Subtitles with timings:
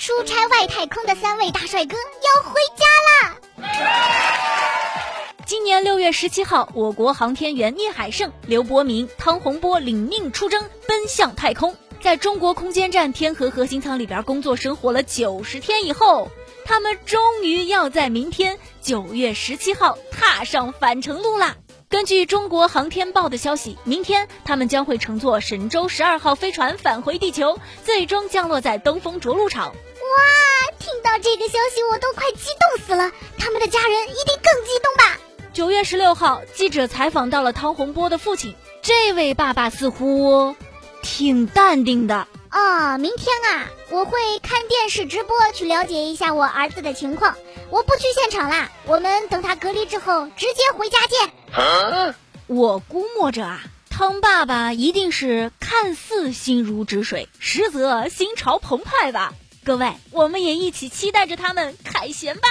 [0.00, 3.36] 出差外太空的三位大帅哥要回家啦！
[5.44, 11.76] 今年六月十七号，我国航天员聂海胜、刘伯明、汤洪波领命出征，奔向太空。
[12.00, 16.30] 在中国空间站天河核心舱里边工作生活了九十天以后，
[16.64, 21.56] 他们终于要在明天九月十七号踏上返程路啦。
[21.90, 29.74] 根据中国航天报的消息，明天他们将会乘坐神舟十二号飞船返回地球，最终降落在东风着陆场。
[31.22, 33.12] 这个消息我都快激动死了！
[33.38, 35.18] 他们的家人一定更激动吧？
[35.52, 40.54] 九月十六号，记者采访到了汤洪波的父亲，这位爸爸似乎
[41.02, 42.26] 挺淡定的。
[42.50, 47.36] 哦，明天啊，我会看电视直播去了解一下我儿子的情况。
[47.68, 52.14] 我不去现场啦，我们等他隔离之后直接回家见。
[52.46, 53.60] 我估摸着啊，
[53.90, 59.34] 汤爸爸一定是看似心如止水，实则心潮澎湃吧。
[59.70, 62.48] 各位，我们也一起期待着他们凯旋吧。